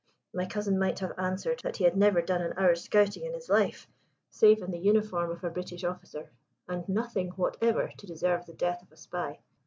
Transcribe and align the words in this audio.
My 0.33 0.47
cousin 0.47 0.79
might 0.79 0.97
have 0.97 1.13
answered 1.15 1.59
that 1.61 1.77
he 1.77 1.83
had 1.83 1.95
never 1.95 2.23
done 2.23 2.41
an 2.41 2.53
hour's 2.57 2.83
scouting 2.85 3.23
in 3.23 3.35
his 3.35 3.49
life 3.49 3.87
save 4.31 4.63
in 4.63 4.71
the 4.71 4.79
uniform 4.79 5.29
of 5.29 5.43
a 5.43 5.51
British 5.51 5.83
officer, 5.83 6.31
and 6.67 6.89
nothing 6.89 7.29
whatever 7.35 7.91
to 7.97 8.07
deserve 8.07 8.47
the 8.47 8.53
death 8.55 8.81
of 8.81 8.91
a 8.91 8.97
spy. 8.97 9.41